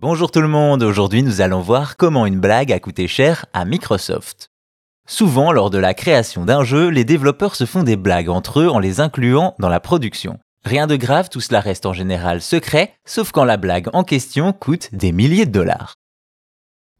[0.00, 3.64] Bonjour tout le monde, aujourd'hui nous allons voir comment une blague a coûté cher à
[3.64, 4.52] Microsoft.
[5.08, 8.68] Souvent, lors de la création d'un jeu, les développeurs se font des blagues entre eux
[8.68, 10.38] en les incluant dans la production.
[10.64, 14.52] Rien de grave, tout cela reste en général secret, sauf quand la blague en question
[14.52, 15.94] coûte des milliers de dollars.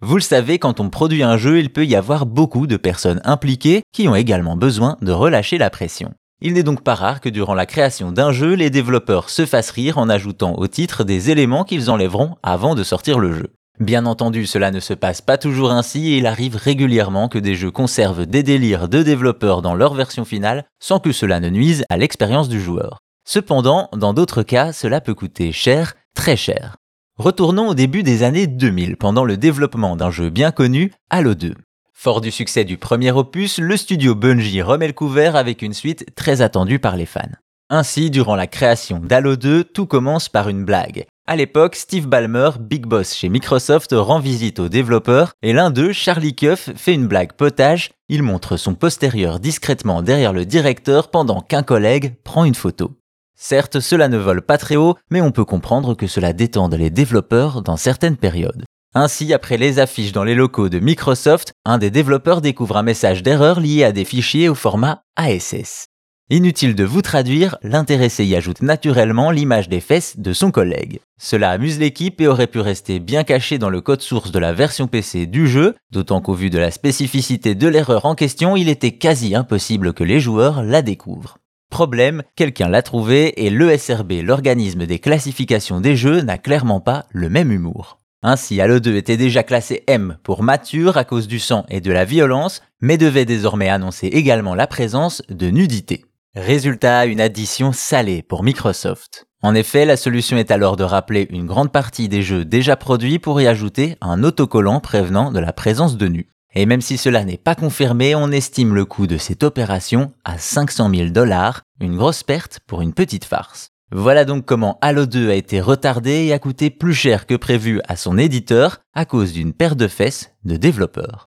[0.00, 3.20] Vous le savez, quand on produit un jeu, il peut y avoir beaucoup de personnes
[3.22, 6.14] impliquées qui ont également besoin de relâcher la pression.
[6.40, 9.72] Il n'est donc pas rare que durant la création d'un jeu, les développeurs se fassent
[9.72, 13.52] rire en ajoutant au titre des éléments qu'ils enlèveront avant de sortir le jeu.
[13.80, 17.56] Bien entendu, cela ne se passe pas toujours ainsi et il arrive régulièrement que des
[17.56, 21.84] jeux conservent des délires de développeurs dans leur version finale sans que cela ne nuise
[21.88, 22.98] à l'expérience du joueur.
[23.28, 26.76] Cependant, dans d'autres cas, cela peut coûter cher, très cher.
[27.18, 31.54] Retournons au début des années 2000, pendant le développement d'un jeu bien connu, Halo 2.
[32.00, 36.14] Fort du succès du premier opus, le studio Bungie remet le couvert avec une suite
[36.14, 37.22] très attendue par les fans.
[37.70, 41.06] Ainsi, durant la création d'Halo 2, tout commence par une blague.
[41.26, 45.92] À l'époque, Steve Ballmer, big boss chez Microsoft, rend visite aux développeurs et l'un d'eux,
[45.92, 47.90] Charlie Cuff, fait une blague potage.
[48.08, 52.92] Il montre son postérieur discrètement derrière le directeur pendant qu'un collègue prend une photo.
[53.34, 56.90] Certes, cela ne vole pas très haut, mais on peut comprendre que cela détende les
[56.90, 58.62] développeurs dans certaines périodes.
[58.94, 63.22] Ainsi, après les affiches dans les locaux de Microsoft, un des développeurs découvre un message
[63.22, 65.86] d'erreur lié à des fichiers au format ASS.
[66.30, 71.00] Inutile de vous traduire, l'intéressé y ajoute naturellement l'image des fesses de son collègue.
[71.18, 74.52] Cela amuse l'équipe et aurait pu rester bien caché dans le code source de la
[74.52, 78.68] version PC du jeu, d'autant qu'au vu de la spécificité de l'erreur en question, il
[78.68, 81.38] était quasi impossible que les joueurs la découvrent.
[81.70, 87.28] Problème, quelqu'un l'a trouvé et l'ESRB, l'organisme des classifications des jeux, n'a clairement pas le
[87.28, 87.97] même humour.
[88.22, 91.92] Ainsi, Halo 2 était déjà classé M pour mature à cause du sang et de
[91.92, 96.04] la violence, mais devait désormais annoncer également la présence de nudité.
[96.34, 99.26] Résultat, une addition salée pour Microsoft.
[99.40, 103.20] En effet, la solution est alors de rappeler une grande partie des jeux déjà produits
[103.20, 106.28] pour y ajouter un autocollant prévenant de la présence de nus.
[106.54, 110.38] Et même si cela n'est pas confirmé, on estime le coût de cette opération à
[110.38, 113.70] 500 000 dollars, une grosse perte pour une petite farce.
[113.90, 117.80] Voilà donc comment Halo 2 a été retardé et a coûté plus cher que prévu
[117.88, 121.28] à son éditeur à cause d'une paire de fesses de développeurs.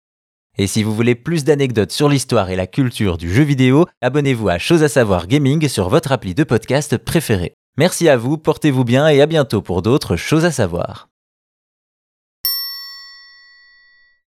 [0.56, 4.48] Et si vous voulez plus d'anecdotes sur l'histoire et la culture du jeu vidéo, abonnez-vous
[4.48, 7.54] à Chose à savoir gaming sur votre appli de podcast préféré.
[7.76, 11.08] Merci à vous, portez-vous bien et à bientôt pour d'autres choses à savoir.